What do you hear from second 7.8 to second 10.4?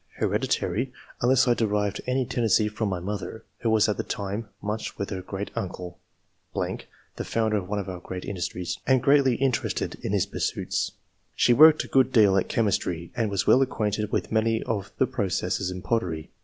our great industries] and greatly in terested in his